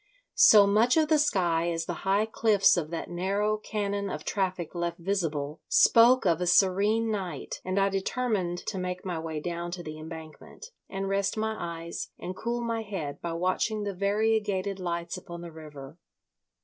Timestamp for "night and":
7.11-7.77